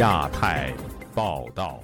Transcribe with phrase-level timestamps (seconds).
[0.00, 0.72] 亚太
[1.14, 1.78] 报道，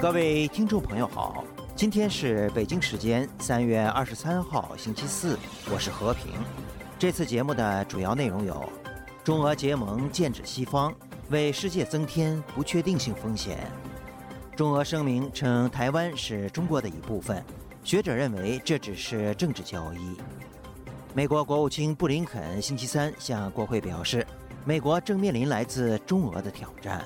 [0.00, 1.44] 各位听众朋友好，
[1.76, 5.38] 今天是北京时间三月二十三号星期四，
[5.70, 6.32] 我是和平。
[6.98, 8.66] 这次节目的主要内容有：
[9.22, 10.94] 中俄结盟剑指西方，
[11.28, 13.58] 为世界增添不确定性风险；
[14.56, 17.44] 中俄声明称台湾是中国的一部分，
[17.84, 20.16] 学者认为这只是政治交易。
[21.12, 24.26] 美国国务卿布林肯星期三向国会表示。
[24.64, 27.02] 美国正面临来自中俄的挑战。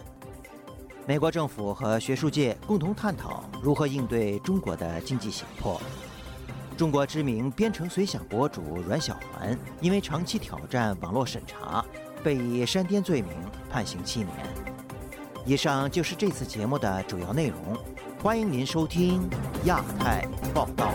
[1.07, 5.81] 美国政府和学术界共同探讨如何应对中国的经济胁迫。
[6.77, 11.85] 中国知名编程随想博主阮小环因为长期挑战网络审查，
[12.23, 13.33] 被以煽颠罪名
[13.71, 14.31] 判刑七年。
[15.45, 17.59] 以上就是这次节目的主要内容，
[18.23, 19.29] 欢迎您收听
[19.65, 20.93] 亚太报道。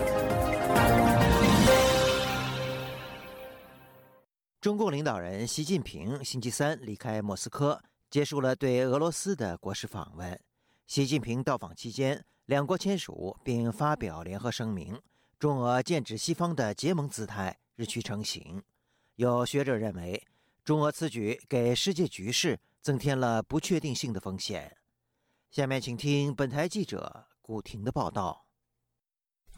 [4.60, 10.38] 中共领导人习近平星期三离开莫斯科，结束了对俄罗斯的国事访问。
[10.88, 15.00] 习近平到访期间，两国签署并发表联合声明，
[15.38, 18.60] 中俄剑指西方的结盟姿态日趋成型。
[19.14, 20.26] 有学者认为，
[20.64, 24.76] 中俄此举给世界局势增添了不确定性的风险。
[25.52, 28.47] 下面请听本台记者古婷的报道。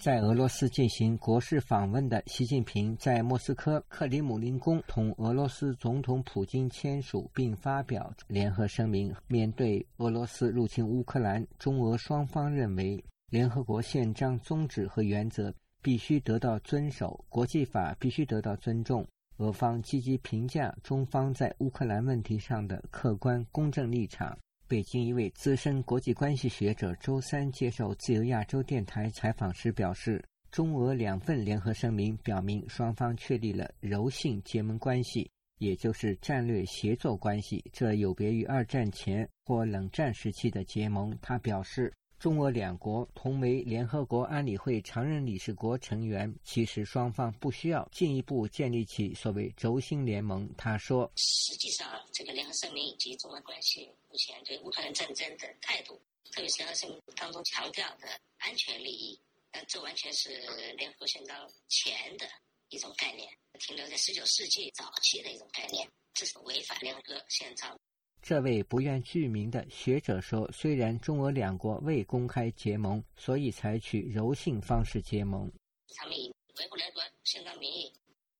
[0.01, 9.15] 在俄罗斯进行国事访问的习近平，在莫斯科克里姆林宫同俄罗斯总统普京签署并发表联合声明。
[9.29, 19.07] 面对俄罗斯入侵乌克兰，中俄双方认为，联合国宪章宗旨和原则必须得到遵守，国际法必须得到尊重。
[19.37, 24.39] 俄方积极评价中方在乌克兰问题上的客观公正立场。
[24.71, 37.65] 北京一位资深国际关系学者周三接受自由亚洲电台采访时表示，中俄两份联合声明表明双方确立了柔性结盟关系，也就是战略协作关系。
[37.73, 41.19] 这有别于二战前或冷战时期的结盟。
[41.21, 41.93] 他表示。
[42.21, 50.47] 中俄两国同为联合国安理会常任理事国成员，其实双方不需要进一步建立起所谓轴心联盟。
[50.55, 55.99] 他说：“实际上，这个联合声明以及中俄关系目前对乌克兰战争的态度，
[56.31, 58.07] 特别是联合声明当中强调的
[58.37, 59.19] 安全利益，
[59.51, 60.29] 那这完全是
[60.77, 62.27] 联合国宪章前的
[62.69, 63.27] 一种概念，
[63.59, 67.81] 停留在十九世纪早期的一种概念，这是违反联合国宪章。”
[68.23, 75.51] 这位不愿具名的学者说：“虽然中俄两国未公开结盟，所以采取柔性方式结盟。
[75.97, 77.93] 他们以维护联合国宪章名义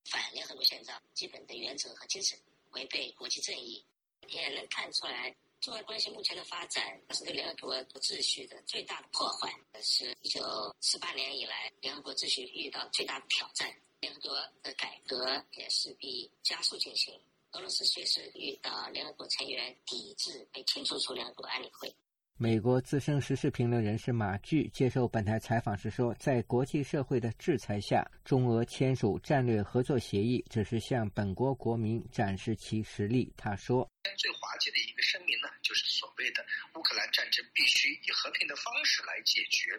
[0.05, 2.39] 反联合国宪章基本的原则和精神，
[2.73, 3.85] 违背国际正义。
[4.29, 9.53] 也能看出来，中俄关系目前的发展是对联合国秩序的最大的破坏，
[9.83, 10.41] 是一九
[10.81, 13.75] 四八年以来联合国秩序遇到最大的挑战。
[14.01, 17.19] 联合国的改革也势必加速进行。”
[17.53, 21.93] 俄罗斯随时遇到联合国成员抵制，被清除出联合国安理会。
[22.37, 36.45] 美国资深时事评论人士马巨接受本台采访时说：“在国际社会的制裁下，中俄签署战略合作协议，只是向本国国民展示其实力。”他说：“最滑稽的一个声明呢，就是所谓的
[36.75, 39.73] 乌克兰战争必须以和平的方式来解决。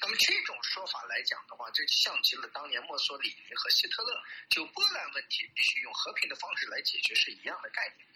[0.00, 4.12] 那么这种说法来讲的话，这像极了当年墨索里尼和希特勒
[4.48, 8.06] 就波兰问题必须用和平的方式来解决是一样的概念。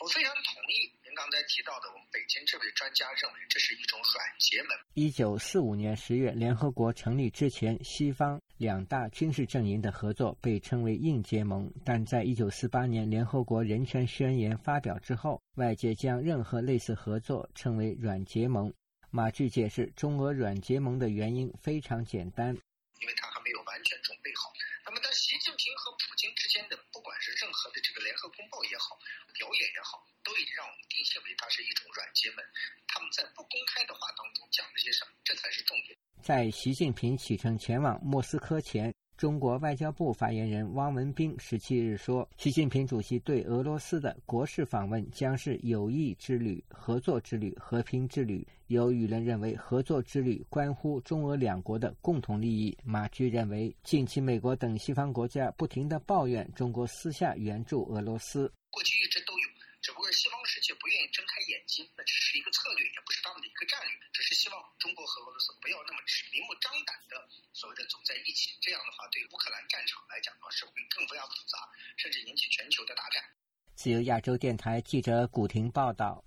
[0.00, 4.78] 我非常同意您刚才提到的，我们北京这位专家认为。”这是一种软结盟。
[4.92, 11.72] 一九四五年十月，联合国成立之前，西方两大军事阵营的合作被称为硬结盟。
[11.84, 18.72] 但在一九四八年联合国人权宣言发表之后，外界将任何类似合作称为软结盟。
[19.10, 22.54] 马具解释，中俄软结盟的原因非常简单，
[23.00, 24.52] 因为他还没有完全准备好。
[24.84, 28.98] 那么，在习近平和普京之间的，不管是任何的这个联合公报也好，
[29.32, 30.04] 表演也好。
[30.24, 32.44] 都已经让我们定性为它是一种软结盟。
[32.86, 35.12] 他们在不公开的话当中讲了些什么？
[35.24, 35.96] 这才是重点。
[36.22, 48.46] 在习近平启程前往莫斯科前，中国外交部发言人汪文斌十七日说，习近平主席对俄罗斯的国事访问将是友谊之旅、合作之旅、和平之旅。
[48.68, 52.78] 有舆论认为，合作之旅关乎中俄两国的共同利益。
[52.84, 59.57] 马驹认为，近期美国等西方国家不停的抱怨中国私下援助俄罗斯，过去一直都有。
[59.88, 65.98] 只不过西方世界不愿意睁开眼睛，那只是一个策略，也不是他们的一个战略，只是希望中国和俄罗斯不要那么
[66.30, 67.16] 明目张胆的
[67.54, 68.52] 所谓的走在一起。
[68.60, 71.56] 这样的话，对乌克兰战场来讲的话，是会更加复杂，
[71.96, 73.24] 甚至引起全球的大战。
[73.76, 76.22] 自由亚洲电台记者古婷报道。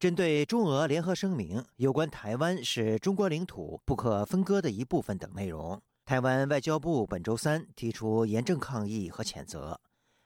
[0.00, 9.80] 针对中俄联合声明有关台湾是中国领土不可分割的一部分等内容，台湾外交部本周三提出严正抗议和谴责。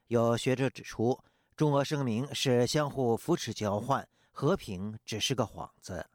[0.06, 1.22] 有学者指出。
[1.60, 6.06] 中俄声明是相互扶持交换，和平只是个幌子。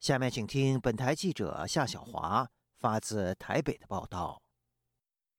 [0.00, 2.48] 下面请听本台记者夏小华
[2.78, 4.41] 发自台北的报道。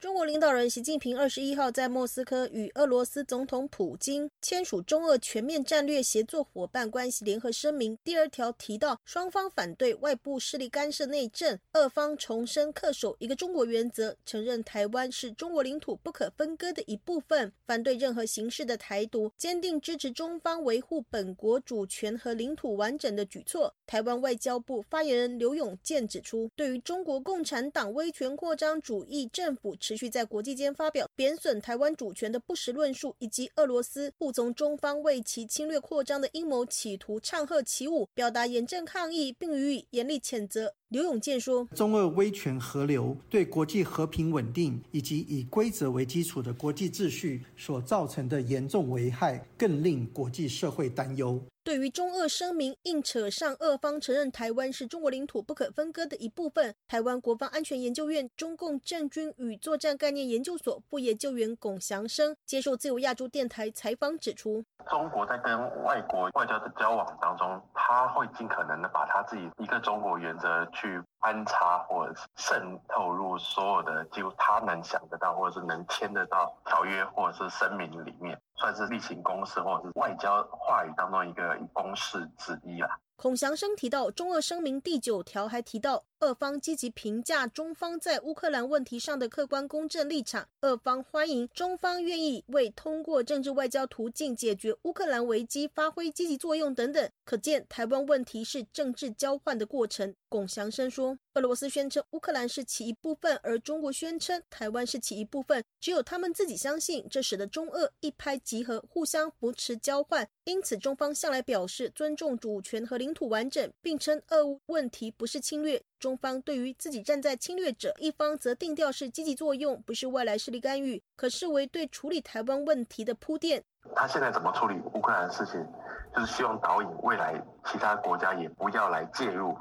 [0.04, 7.98] 中国领导人习近平二十一号在莫斯科与俄罗斯总统普京签署中俄全面战略协作伙伴关系联合声明。
[8.04, 23.74] 第二条提到，双方反对外部势力干涉内政，俄方重申恪守一个中国原则，承认台湾是中国领土不可分割的一部分，反对任何形式的台独，坚定支持中方维护本国主权和领土完整的举措。
[23.88, 40.74] 台湾外交部发言人刘永健指出，对于中国共产党威权扩张主义政府持持续在国际间发表贬损台湾主权的不实论述，以及俄罗斯不从中方为其侵略扩张的阴谋企图唱和起舞，表达严正抗议，并予以严厉谴责。
[40.94, 78.38] 刘永健说：“中俄威权合流对国际和平稳定以及以规则为基础的国际秩序所造成的严重危害，更令国际社会担忧。”对于中俄声明硬扯上俄方承认台湾是中国领土不可分割的一部分，台湾国防安全研究院中共政军与作战概念研究所副研究员龚祥生接受自由亚洲电台采访指出，中国在跟外国外交的交往当中，他会尽可能的把他自己一个中国原则去去安插或渗透入所有的几乎他能想得到或者是能签得到条约或者是声明里面。
[78.56, 83.00] 算是例行公事或者是外交话语当中一个公式之一啦。
[83.24, 97.10] 孔祥生提到，中俄声明第九条还提到，俄方积极评价中方在乌克兰问题上的客观公正立场，俄方欢迎中方愿意为通过政治外交途径解决乌克兰危机发挥积极作用等等。
[97.24, 100.14] 可见，台湾问题是政治交换的过程。
[100.28, 110.30] 龚祥生说，俄罗斯宣称乌克兰是其一部分，而中国宣称台湾是其一部分，只有他们自己相信，这使得中俄一拍即合，互相扶持交换。
[110.44, 115.82] 因此，中方向来表示尊重主权和领土完整，并称俄乌问题不是侵略。
[116.00, 123.64] 中方对于自己站在侵略者一方，则定调是积极作用，不是外来势力干预，可视为对处理台湾问题的铺垫。
[123.96, 125.66] 他现在怎么处理乌克兰的事情，
[126.14, 129.58] 就是希望导引未来其他国家也不要来介入。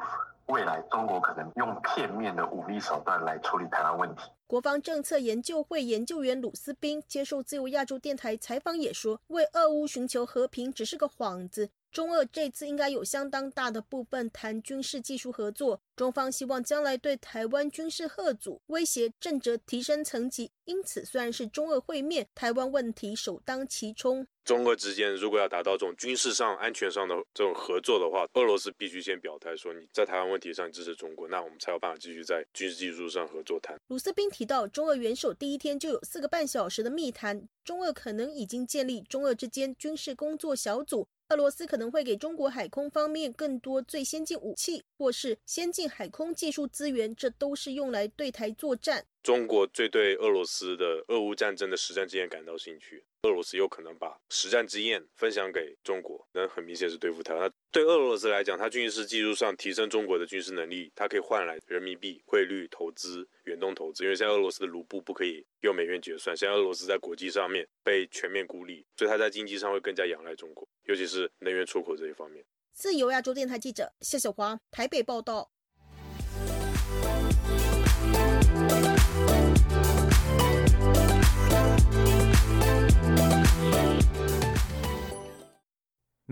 [0.46, 4.22] 未来中国可能用片面的武力手段来处理台湾问题。
[4.46, 11.70] 国防政策研究会研究员鲁斯斌接受自由亚洲电台采访也说，为俄乌寻求和平只是个幌子。
[11.92, 20.50] 中俄这次应该有相当大的部分谈军事技术合作，中方希望将来对台湾军事贺阻威胁正则提升层级。
[20.64, 24.26] 因此，虽然是中俄会面，台湾问题首当其冲。
[24.42, 33.76] 中俄之间如果要达到这种军事上、安全上的这种合作的话，俄罗斯必须先表态说你在台湾问题上支持中国，那我们才有办法继续在军事技术上合作谈。
[33.88, 41.06] 鲁斯宾提到，中俄元首第一天就有四个半小时的密谈，中俄可能已经建立中俄之间军事工作小组。
[41.32, 49.06] 俄罗斯可能会给中国海空方面更多最先进武器，或是先进海空技术资源，这都是用来对台作战。
[49.22, 57.48] 中国最对俄罗斯的俄乌战争的实战经验感到兴趣，俄罗斯有可能把实战经验分享给中国，那很明显是对付台湾。
[57.70, 64.02] 对俄罗斯来讲，它军事技术上提升中国的军事能力，它可以换来人民币汇率投资、远东投资。
[64.02, 72.44] 因为现在俄罗斯的卢布不可以用美元结算，现在俄罗斯在国际上面被全面孤立，所以它在经济上会更加仰赖中国，尤其是能源出口这一方面。
[72.72, 75.52] 自由亚洲电台记者谢小华台北报道。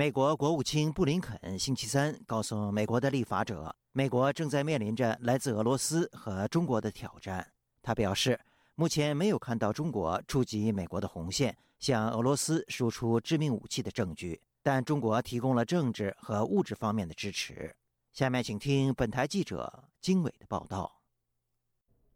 [0.01, 7.47] 美国国务卿布林肯星期三告诉美国的立法者，美国正在面临着来自俄罗斯和中国的挑战。
[7.83, 8.41] 他表示，
[8.77, 17.77] 目前没有看到中国触及美国的红线，向俄罗斯输出致命武器的证据，但中国提供了政治和物质方面的支持。
[18.15, 21.00] 下面请听本台记者经纬的报道。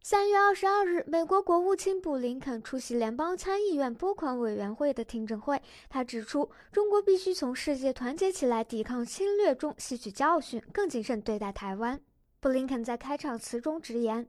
[0.07, 5.63] 三月二十二日，美国国务卿布林肯出席联邦参议院拨款委员会的听证会。
[5.89, 11.99] 他指出，中国必须从世界团结起来抵抗侵略中吸取教训，更谨慎对待台湾。
[12.39, 14.29] 布林肯在开场词中直言：“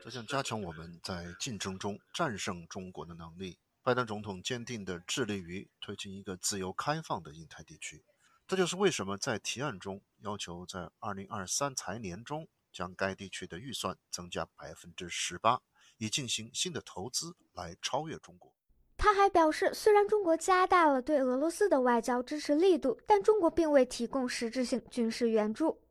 [0.00, 8.04] 这将加强我们在竞争中战胜中国的能力。”拜登总统坚定地致力于推进一个自由开放的印太地区。
[8.48, 15.60] 这就是为什么在提案中要求在二零二三财年中将该地区的预算增加百分之十八，
[15.98, 18.50] 以进行新的投资来超越中国。
[18.96, 25.82] 他还表示，虽然中国加大了对俄罗斯的外交支持力度，但中国并未提供实质性军事援助。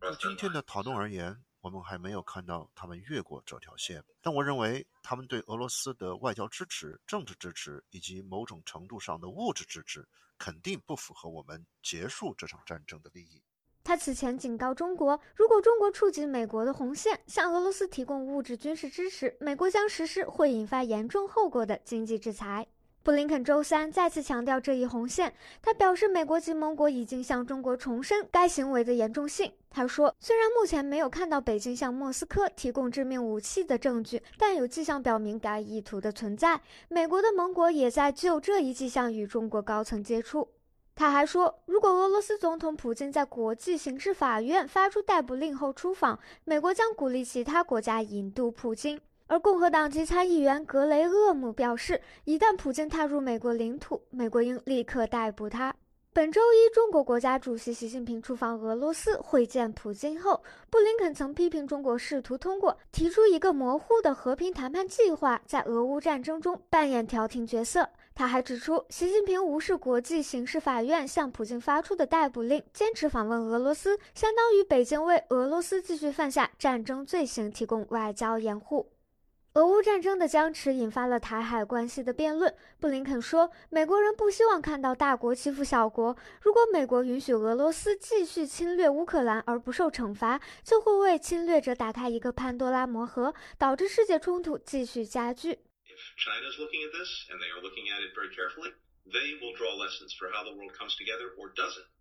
[0.00, 1.42] 就今天的讨论而言。
[1.66, 4.00] 我们还没有看到他们越过这条线。
[4.22, 10.06] 但我认为，他们对俄罗斯的外交支持、政治支持以及某种程度上的物质支持，
[10.38, 13.42] 肯定不符合我们结束这场战争的利益。
[13.82, 22.68] 他此前警告中国，如果中国触及美国的红线，向俄罗斯提供物质军事支持，美国将实施会引发严重后果的经济制裁。
[23.06, 25.32] 布林肯周三再次强调这一红线，
[25.62, 29.52] 他表示，美国及盟国已经向中国重申该行为的严重性。
[29.70, 36.60] 他说，虽然目前没有看到北京向莫斯科提供致命武器的证据，但有迹象表明该意图的存在。
[36.88, 40.48] 美国的盟国也在就这一迹象与中国高层接触。
[40.96, 49.00] 他还说，如果俄罗斯总统普京在国际刑事法院发出逮捕令后出访，美国将鼓励其他国家引渡普京。
[49.28, 55.74] 而共和党籍参议员格雷厄姆表示，一旦普京踏入美国领土，美国应立刻逮捕他。
[56.12, 67.86] 本周一，中国国家主席习近平出访俄罗斯会见普京后，布林肯曾批评中国试图通过提出一个模糊的和平谈判计划，在俄乌战争中扮演调停角色。
[68.14, 78.88] 他还指出，习近平无视国际刑事法院向普京发出的逮捕令，坚持访问俄罗斯，相当于北京为俄罗斯继续犯下战争罪行提供外交掩护。
[79.56, 82.54] 俄乌战争的僵持引发了台海关系的辩论。
[82.78, 86.14] 布林肯说，美国人不希望看到大国欺负小国。
[86.42, 95.58] 如果美国允许俄罗斯继续侵略乌克兰而不受惩罚，就会为侵略者打开一个潘多拉魔盒，导致世界冲突继续加剧。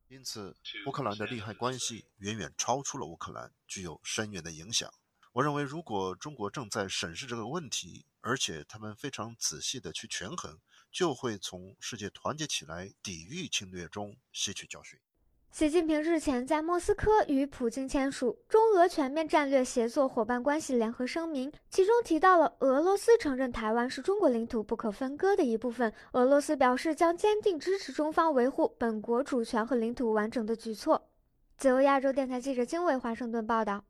[0.10, 0.54] 因此，
[0.88, 4.92] 乌克兰的利害关系远远超出了乌克兰，具有深远的影响。
[5.36, 10.58] 我认为，如果中国正在审视这个问题，而且他们非常仔细地去权衡，
[10.94, 14.98] 就会从世界团结起来抵御侵略中吸取教训。
[15.51, 25.94] 习近平日前在莫斯科与普京签署中俄全面战略协作伙伴关系联合声明，其中提到了俄罗斯承认台湾是中国领土不可分割的一部分。
[26.13, 31.10] 俄罗斯表示将坚定支持中方维护本国主权和领土完整的举措。
[31.58, 33.84] 自由亚洲电台记者金伟华盛顿报道。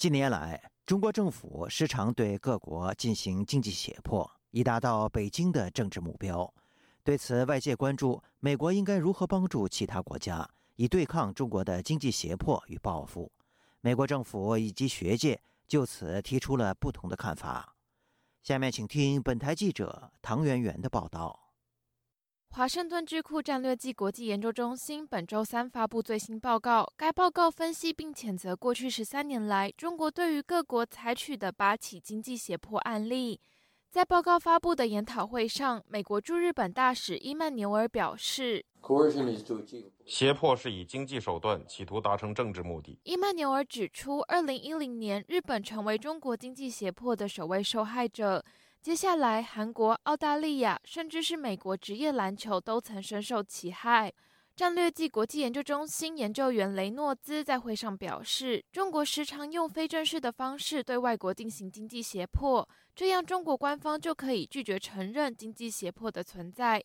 [0.00, 6.50] 近年来，中国政府时常对各国进行经济胁迫，以达到北京的政治目标。
[7.04, 13.30] 对此，外界关注美国应该如何帮助其他国家，以对抗中国的经济胁迫与报复。
[13.82, 15.38] 美国政府以及学界
[15.68, 17.76] 就此提出了不同的看法。
[18.42, 21.49] 下面请听本台记者唐媛媛的报道。
[22.52, 26.84] 华盛顿智库战略暨国际研究中心本周三发布最新报告。
[26.96, 33.40] 该报告分析并谴责过去十三年来中国对于各国采取的八起经济胁迫案例。
[33.88, 38.64] 在报告发布的研讨会上，美国驻日本大使伊曼纽尔表示
[40.04, 48.44] ：“胁迫是以经济手段企图达成政治目的。”伊曼纽尔指出，二零一零年日本成为中国经济胁迫的首位受害者。
[48.82, 54.10] 接下来，韩国、澳大利亚，甚至是美国职业篮球都曾深受其害。
[54.56, 66.82] 战略暨国际研究中心研究员雷诺兹在会上表示，中国时常用非正式的方式对外国进行经济胁迫，这样中国官方就可以拒绝承认经济胁迫的存在。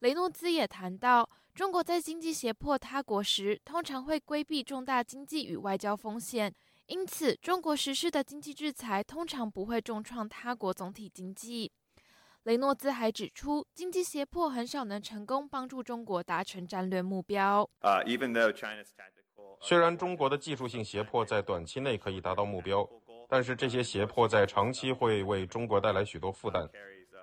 [0.00, 6.54] 雷诺兹也谈到，中国在经济胁迫他国时，通常会规避重大经济与外交风险。
[6.88, 11.70] 因此，中国实施的经济制裁通常不会重创他国总体经济。
[12.44, 17.68] 雷诺兹还指出，经济胁迫很少能成功帮助中国达成战略目标。
[19.60, 22.88] 虽然中国的技术性胁迫在短期内可以达到目标，
[23.28, 26.66] 但是这些胁迫在长期会为中国带来许多负担。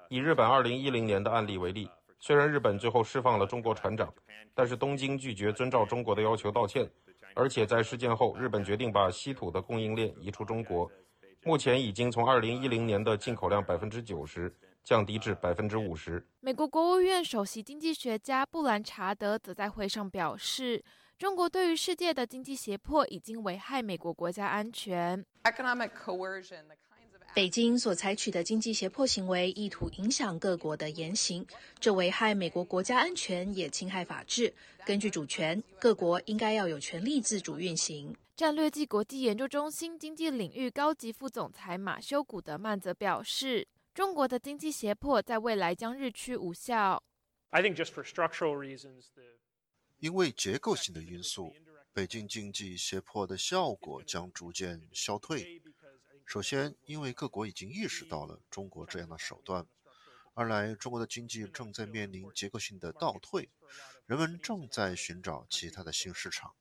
[0.10, 4.14] 以日本2010年的案例为例，虽然日本最后释放了中国船长，
[4.54, 6.88] 但是东京拒绝遵照中国的要求道歉。
[7.36, 10.90] 而且在事件后，日本决定把稀土的供应链移出中国，
[11.44, 14.52] 目前已经从二零一零年的进口量百分之九十
[14.86, 16.26] 降低至百分之五十。
[16.40, 20.82] 美国国务院首席经济学家布兰查德则在会上表示，
[21.18, 25.26] 中国对于世界的经济胁迫已经危害美国国家安全。
[27.36, 31.46] 北京所采取的经济胁迫行为，意图影响各国的言行，
[31.82, 34.54] 这危害美国国家安全，也侵害法治。
[34.86, 38.16] 根据主权，各国应该要有权利自主运行。
[38.38, 47.04] 战略暨国际研究中心经济领域高级副总裁马修·古德曼则表示，中国的经济胁迫在未来将日趋无效。
[50.00, 51.54] 因为结构性的因素，
[51.92, 55.62] 北京经济胁迫的效果将逐渐消退。
[56.26, 59.64] 首先，因为各国已经意识到了中国这样的手段；
[60.34, 63.50] 二来，中国的经济正在面临结构性的倒退，
[64.08, 66.54] 人们正在寻找其他的新市场。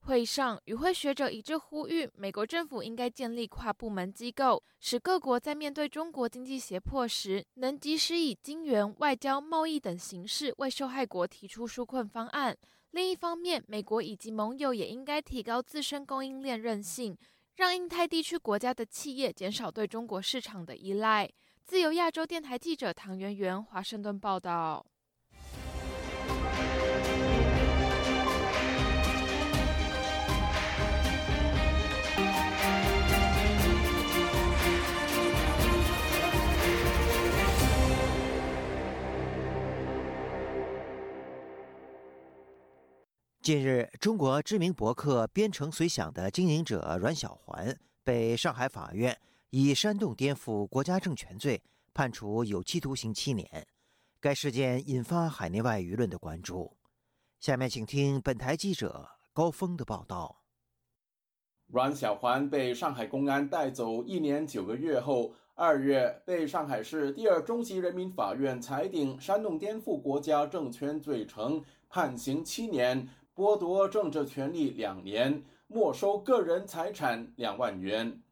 [0.00, 12.56] 会上，与会学者一致呼吁，美国政府应该建立跨部门机构，使各国在面对中国经济胁迫时，能及时以金援、外交、贸易等形式为受害国提出纾困方案。
[12.92, 17.18] 另一方面，美国以及盟友也应该提高自身供应链韧性，
[17.56, 21.30] 让印太地区国家的企业减少对中国市场的依赖。
[21.64, 24.84] 自由亚洲电台记者唐媛媛华盛顿报道。
[43.46, 49.16] 近日，中国知名博客“编程随想”的经营者阮小环被上海法院
[49.50, 51.62] 以煽动颠覆国家政权罪
[51.94, 53.48] 判处有期徒刑七年。
[54.18, 56.76] 该事件引发海内外舆论的关注。
[57.38, 60.42] 下面请听本台记者高峰的报道。
[61.68, 73.08] 阮小环被上海公安带走一年九个月后，二月被上海市第二中级人民法院裁定煽动颠覆国家政权罪成，判刑七年。
[73.36, 78.22] 剥夺政治权利两年，没收个人财产两万元。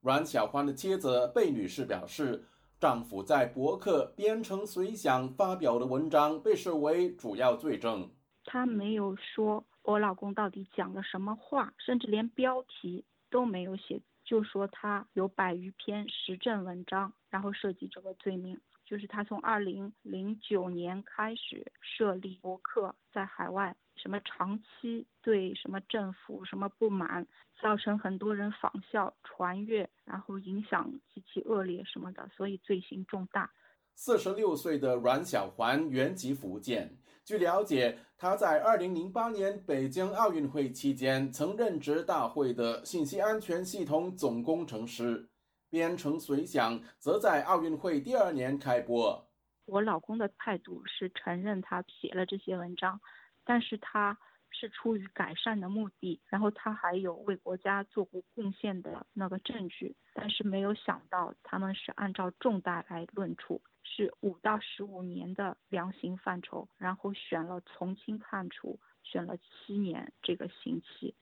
[0.00, 2.46] 阮小欢的妻子贝女士表示，
[2.80, 8.10] 丈夫在博客编程随想发表的文章被视为主要罪证。
[8.46, 18.58] 他没有说我老公到底讲了什么话，甚至连标题都没有写，就说他有百余篇时政文章，然后涉及这个罪名。
[18.86, 23.76] 就是他从二零零九年开始设立博客，在海外。
[23.96, 27.26] 什么长期对什么政府什么不满，
[27.60, 33.50] 造成很多人仿效传阅，然后影响极其恶劣什么的，所以罪行重大。
[33.94, 45.28] 四十六岁的阮小环原籍福建，据了解，他在二零零八年北京奥运会期间曾任职大会的信息安全系统总工程师。
[45.70, 49.28] 编程随想则在奥运会第二年开播。
[49.64, 53.00] 我老公的态度是承认他写了这些文章。
[53.44, 54.16] 但是他
[54.50, 71.14] 是出于改善的目的，然后他还有为国家做过贡献的那个证据，但是没有想到他们是按照重大来论处，是五到十五年的量刑范畴，然后选了从轻判处，选了七年这个刑期。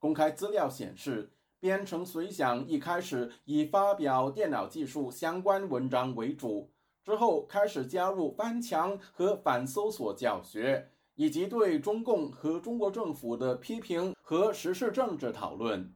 [0.00, 1.30] 公开资料显示，
[1.60, 6.68] 编程随想一开始以发表电脑技术相关文章为主，
[7.04, 10.90] 之后开始加入翻墙和反搜索教学。
[11.22, 15.88] 以及对中共和中国政府的批评和时事政治讨论。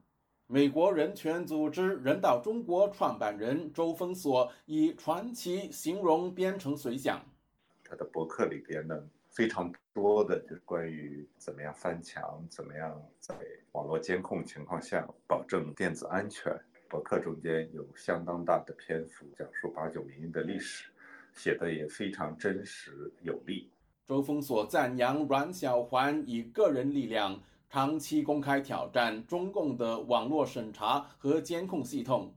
[0.46, 7.20] 美国人权组织人道中国创办人周峰所以传奇形容编程随想。
[7.82, 8.96] 他的博客里边呢，
[9.28, 13.34] 非常多的就是关于怎么样翻墙，怎么样在
[13.72, 16.56] 网络监控情况下保证电子安全。
[16.88, 20.88] 博客中间有相当大的篇幅讲述八九民运的历史，
[21.32, 23.68] 写的也非常真实有力。
[24.07, 32.33] 周峰所赞扬阮小环以个人力量长期公开挑战中共的网络审查和监控系统。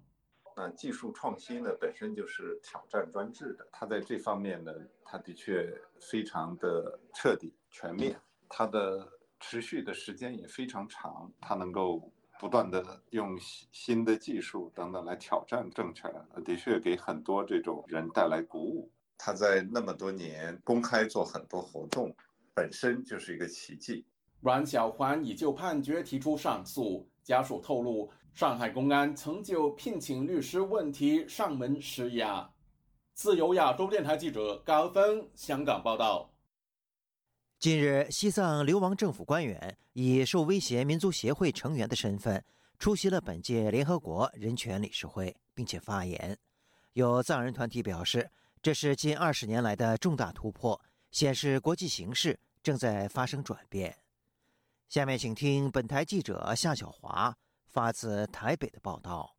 [0.58, 3.68] 那技术创新呢，本身就是挑战专制的。
[3.72, 4.74] 他在这方面呢，
[5.06, 8.20] 他的确非常的彻底、全面。
[8.50, 9.08] 他的
[9.40, 11.32] 持续的时间也非常长。
[11.40, 16.12] 他能够不断的用新的技术等等来挑战政权，
[16.44, 18.92] 的确给很多这种人带来鼓舞。
[19.22, 22.16] 他在那么多年公开做很多活动，
[22.54, 24.06] 本身就是一个奇迹。
[24.40, 32.50] 阮小环已就判决提出上诉，家属透露，上海公安曾就聘请律师问题上门施压。
[33.14, 36.32] 自由亚洲电台记者高峰香港报道。
[37.60, 42.42] 近日，西藏流亡政府官员以受威胁民族协会成员的身份
[42.78, 46.38] 出席了本届联合国人权理事会，并且发言。
[46.94, 48.32] 有藏人团体表示。
[48.62, 50.80] 这是近二十年来的重大突破，
[51.12, 53.96] 显示国际形势正在发生转变。
[54.90, 59.39] 下面请听本台记者夏小华发自台北的报道。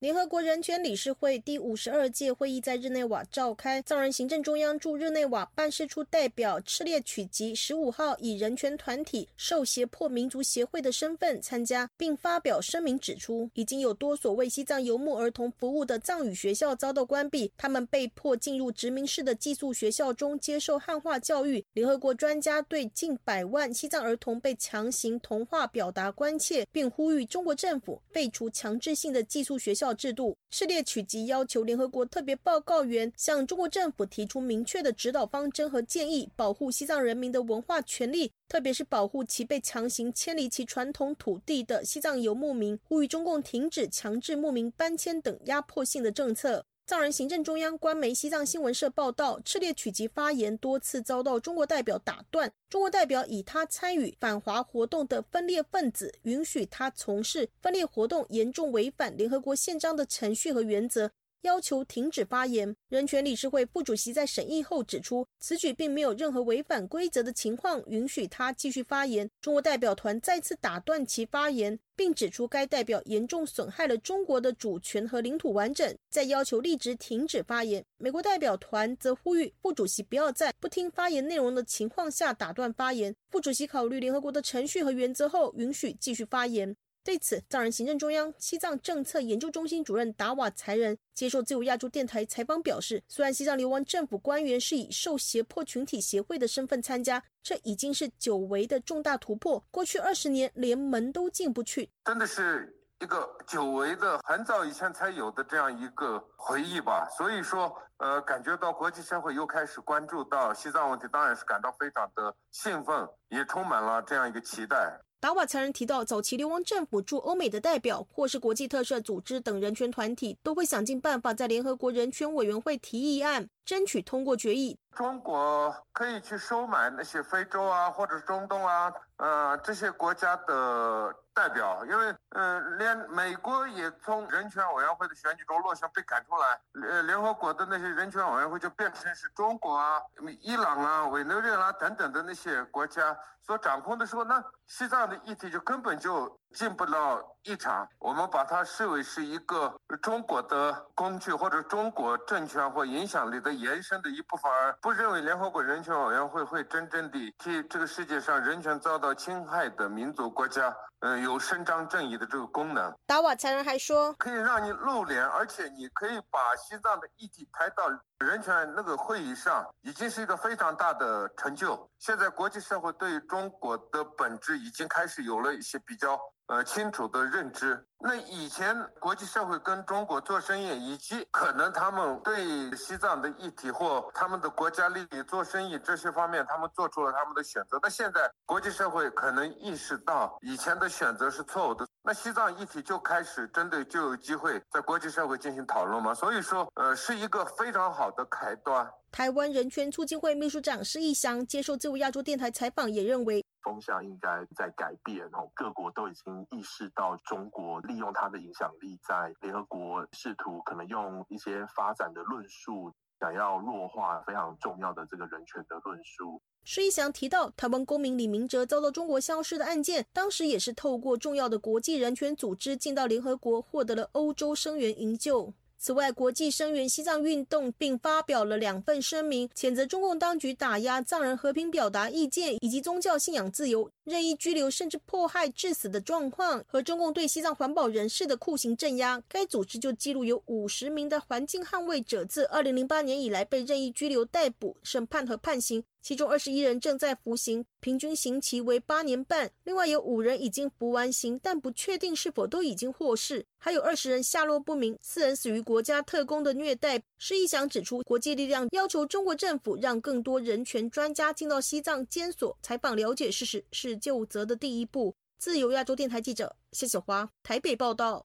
[0.00, 21.64] 联合国人权理事会第五十二届会议在日内瓦召开，藏人行政中央驻日内瓦办事处代表赤列曲吉十五号以人权团体受胁迫民族协会的身份参加，并发表声明指出，已经有多所为西藏游牧儿童服务的藏语学校遭到关闭，他们被迫进入殖民式的寄宿学校中接受汉化教育。
[21.72, 29.87] 联合国专家对近百万西藏儿童被强行同化表达关切，并呼吁中国政府废除强制性的寄宿学校。
[29.92, 30.36] 制度。
[30.50, 46.64] 世列曲吉要求联合国特别报告员向中国政府提出明确的指导方针和建议，保护西藏人民的文化权利，特别是保护其被强行迁离其传统土地的西藏游牧民，呼吁中共停止强制牧民搬迁等压迫性的政策。
[46.88, 52.50] 藏人行政中央官媒西藏新闻社报道，赤列曲吉发言多次遭到中国代表打断。
[52.70, 61.10] 中国代表以他参与反华活动的分裂分子，允许他从事分裂活动，严重违反联合国宪章的程序和原则。
[61.42, 62.74] 要求停止发言。
[62.88, 69.28] 人权理事会副主席在审议后指出，此举并没有任何违反规则的情况，允许他继续发言。
[69.40, 77.84] 中国代表团再次打断其发言，并指出该代表严重损害了中国的主权和领土完整，在要求立即停止发言。
[77.98, 83.14] 美国代表团则呼吁副主席不要在不听发言内容的情况下打断发言。
[83.30, 86.74] 副主席考虑联合国的程序和原则后，允许继续发言。
[87.08, 99.64] 对此，藏人行政中央西藏政策研究中心主任达瓦才仁接受自由亚洲电台采访表示，虽然西藏流亡政府官员是以受胁迫群体协会的身份参加，这已经是久违的重大突破。
[99.70, 107.08] 过去二十年连门都进不去，真的是一个久违的、很早以前才有的这样一个回忆吧。
[107.16, 115.00] 所以说，呃，感觉到国际社会又开始关注到西藏问题，当然是感到非常的兴奋，也充满了这样一个期待。
[115.20, 124.78] 达瓦才人提到，早期流亡政府驻欧美的代表，或是国际特赦组织等人权团体，都会想尽办法在联合国人权委员会提议案，争取通过决议。
[124.94, 140.02] 中国可以去收买那些非洲啊，或者中东啊，呃，这些国家的代表，因为，呃，连美国也从人权委员会的选举中落选被赶出来，呃，联合国的那些人权委员会就变成是中国啊、
[140.40, 147.88] 伊朗啊、委内瑞拉等等的那些国家所掌控的时候，那西藏的议题就根本就进不到一场。
[148.00, 149.72] 我们把它视为是一个
[150.02, 162.92] 中国的工具，或者中国政权或影响力的延伸的一部分，而不认为联合国人权委员会会真正的替这个世界上人权遭到侵害的民族国家，嗯，有伸张正义的这个功能。
[163.06, 171.88] 达瓦才人还说，可以让你露脸，而且你可以把西藏的议题抬到人权那个会议上，已经是一个非常大的成就。
[171.98, 177.84] 现在国际社会对中国的本质已经开始有了一些比较呃清楚的认知。
[178.00, 187.80] 那以前国际社会跟中国做生意，以及可能他们对西藏的议题或他们的国家利益做生意这些方面，他们做出了他们的选择。
[187.82, 196.14] 那现在国际社会可能意识到以前的选择是错误的，那西藏议题就开始针对就有机会在国际社会进行讨论嘛。
[196.14, 198.88] 所以说，呃，是一个非常好的开端。
[199.10, 216.40] 台湾人权促进会秘书长施义祥接受自由亚洲电台采访，也认为风向应该在改变哦，各国都已经意识到中国利用它的影响力，在联合国试图可能用一些发展的论述，想要弱化非常重要的这个人权的论述。
[216.64, 225.54] 施义祥提到，台湾公民李明哲遭到中国消失的案件，当时也是透过重要的国际人权组织进到联合国，获得了欧洲声援营救。
[225.80, 239.22] 此外，国际声援西藏运动，并发表了两份声明，谴责中共当局打压藏人和平表达意见以及宗教信仰自由、任意拘留甚至迫害致死的状况，和中共对西藏环保人士的酷刑镇压。
[239.28, 245.84] 该组织就记录有五十名的环境捍卫者自二零零八年以来被任意拘留、逮捕、审判和判刑。
[246.00, 249.50] 其中二十一人正在服刑，平均刑期为八年半。
[249.64, 253.44] 另外有五人已经服完刑，但不确定是否都已经获释。
[253.58, 257.02] 还有二十人下落不明，四人死于国家特工的虐待。
[257.18, 265.16] 施义祥指出，国际力量要求中国政府让更多人权专家进到西藏监所采访，了解事实是就责的第一步。
[265.38, 268.24] 自由亚洲电台记者谢小华台北报道。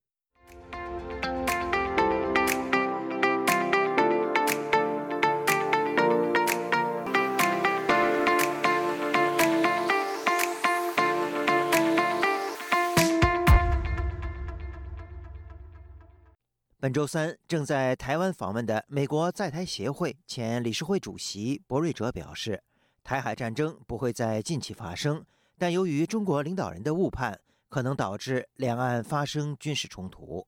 [16.79, 22.61] 本周三，正在台湾访问的美国在台协会前理事会主席博瑞哲表示，
[23.05, 25.25] 台海战争不会在近期发生，
[25.63, 30.45] 但由于中国领导人的误判，可能导致两岸发生军事冲突。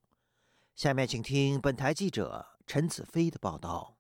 [0.76, 3.96] 下面请听本台记者陈子飞的报道。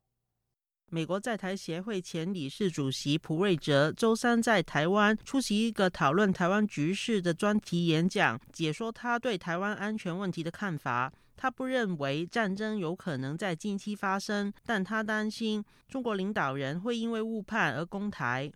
[0.89, 11.13] 美国在台协会前理事主席普瑞哲周三在台湾出席一个讨论台湾局势的专题演讲，解说他对台湾安全问题的看法。
[11.38, 18.52] 他不认为战争有可能在近期发生，但他担心中国领导人会因为误判而攻台。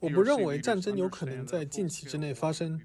[0.00, 2.80] 我不认为战争有可能在近期之内发生，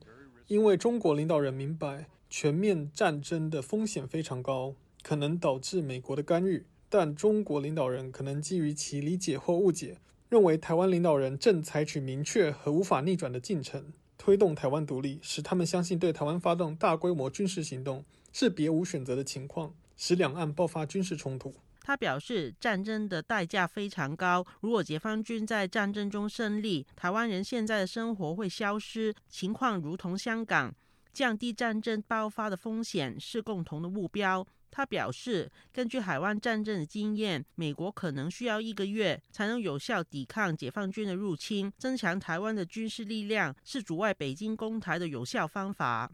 [0.48, 6.66] 因为中国领导人明白，全面战争的风险非常高，可能导致美国的干预。
[6.88, 9.98] 但中国领导人可能基于其理解或误解，
[10.30, 21.54] 认为台湾领导人正采取明确和无法逆转的进程，推动台湾独立，使他们相信对台湾发动大规模军事行动是别无选择的情况，使两岸爆发军事冲突。
[21.82, 24.44] 他表示，战争的代价非常高。
[24.62, 30.74] 如果解放军在战争中胜利，台湾人现在的生活会消失，情况如同香港。
[31.14, 34.46] 降低战争爆发的风险是共同的目标。
[34.76, 41.72] 他表示，根据海湾战争的经验，美国可能需要一个月才能有效抵抗解放军的入侵。
[41.78, 46.12] 增强台湾的军事力量是阻碍北京攻台的有效方法。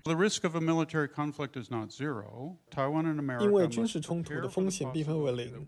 [3.39, 5.65] 因为军事冲突的风险并非为零，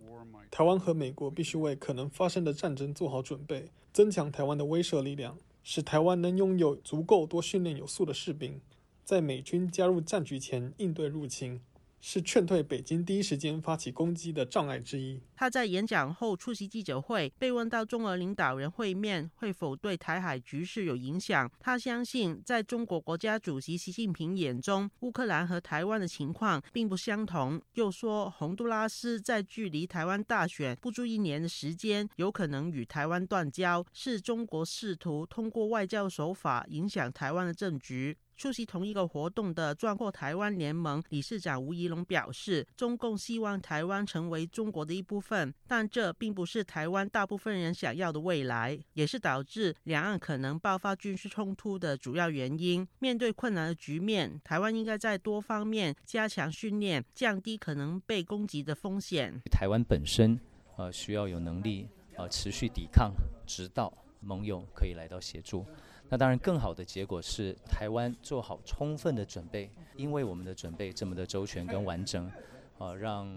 [0.52, 8.62] 台湾和美国必须为可能发生的战争做好准备，增强台湾的威慑力量，使台湾能拥有足够多训练有素的士兵，
[9.04, 11.60] 在美军加入战局前应对入侵。
[12.06, 15.22] 是劝退北京第一时间发起攻击的障碍之一。
[15.38, 27.62] 他在演讲后出席记者会，被问到中俄领导人会面会否对台海局势有影响，他相信在中国国家主席习近平眼中，乌克兰和台湾的情况并不相同。
[27.76, 38.18] 又说，洪都拉斯在距离台湾大选不足一年的时间，有可能与台湾断交，是中国试图通过外交手法影响台湾的政局。
[38.36, 52.86] 出席同一个活动的壮阔台湾联盟理事长吴怡龙表示，中共希望台湾成为中国的一部分，但这并不是台湾大部分人想要的未来，也是导致两岸可能爆发军事冲突的主要原因。
[53.00, 59.40] 面对困难的局面，台湾应该在多方面加强训练，降低可能被攻击的风险。
[59.52, 60.40] 台湾本身，
[60.76, 63.14] 呃，需要有能力，呃，持续抵抗，
[63.46, 65.66] 直到盟友可以来到协助。
[66.14, 72.32] 那当然，更好的结果是台湾做好充分的准备，因为我们的准备这么的周全跟完整，
[72.78, 73.28] 啊，让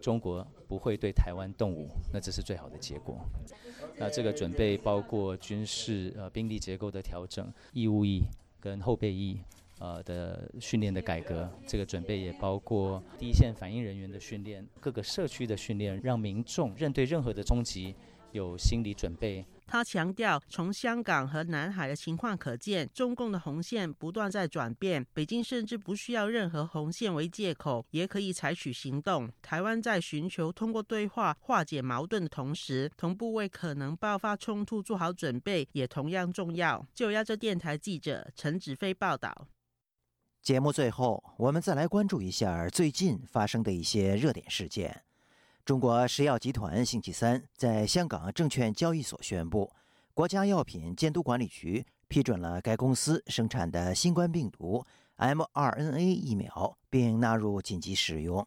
[0.00, 3.18] 中国不会对台湾动武，那这是最好的结果。
[3.98, 8.22] 那这个准备包括军事呃兵力结构的调整、义务役
[8.60, 9.40] 跟后备役
[9.80, 17.92] 呃的训练的改革，这个准备也包括第一线反应人员的训练、各个社区的训练，让民众认对任何的冲击
[18.34, 19.46] 有心理准备。
[19.66, 25.04] 他强调，从香港和南海的情况可见，中共的红线不断在转变。
[25.14, 29.30] 北京甚至不需要任何红线为借口，也可以采取行动。
[29.40, 36.86] 台湾在寻求通过对话化解矛盾的同时，同步为可能爆发冲突做好准备，也同样重要。
[36.92, 39.48] 就亚洲电台记者陈子飞报道。
[40.42, 45.02] 节目最后，我们再来关注一下最近发生的一些热点事件。
[45.64, 49.72] 中国食药集团星期三在香港证券交易所宣布，
[50.12, 54.84] 国家药品监督管理局批准了该公司生产的新冠病毒
[55.16, 58.46] mRNA 疫苗，并纳入紧急使用。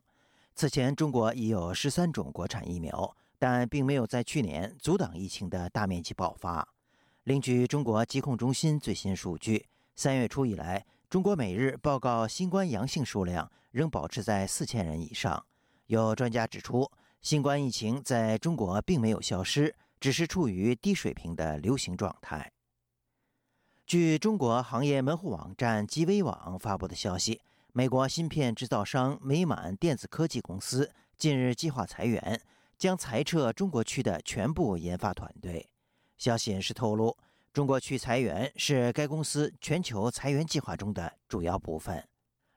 [0.53, 6.67] 此前，中国已有十三种国产疫苗，但并没有在去年阻挡疫情的大面积爆发。
[7.23, 15.43] 另据中国疾控中心最新数据，三月初以来，中国每日报告新冠阳性数量仍保持在四千人以上。
[15.87, 16.87] 有专家指出。
[17.21, 22.51] 新冠疫情在中国并没有消失，只是处于低水平的流行状态。
[23.85, 27.41] 据中国行业门户网站极微网发布的消息，
[27.73, 32.41] 美国芯片制造商美满电子科技公司近日计划裁员，
[32.77, 35.67] 将裁撤中国区的全部研发团队。
[36.17, 37.17] 消息人士透露，
[37.51, 42.01] 中国区裁员是该公司全球裁员计划中的主要部分。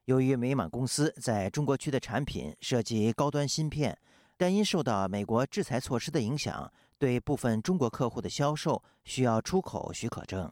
[0.05, 3.99] 由于美满公司在中国区的产品涉及高端芯片。
[4.41, 10.51] 但因受到美国制裁措施的影响，对部分中国客户的销售需要出口许可证。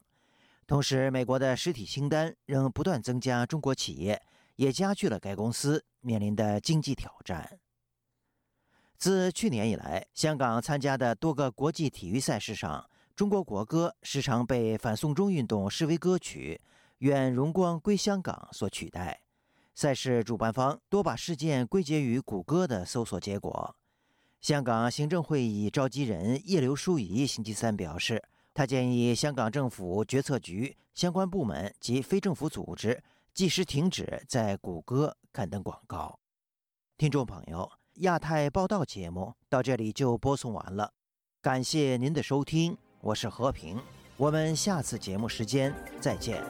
[0.67, 4.21] 同时，美国的实体清单仍不断增加，中国企业
[4.57, 7.59] 也加剧了该公司面临的经济挑战。
[8.99, 16.61] 自去年以来，香港参加的多个国际体育赛事上，中国国歌时常被反送中运动示威歌曲
[16.99, 19.23] 《愿荣光归香港》所取代。
[19.79, 23.77] 赛事主办方多把事件归结于谷歌的搜索结果。
[24.41, 28.21] 香港行政会议召集人叶刘淑仪星期三表示，
[28.53, 33.01] 他建议香港政府决策局相关部门及非政府组织
[33.33, 36.19] 即时停止在谷歌刊登广告。
[36.97, 40.93] 听众朋友，亚太报道节目到这里就播送完了，
[41.41, 43.81] 感谢您的收听，我是和平，
[44.17, 46.43] 我们下次节目时间再见。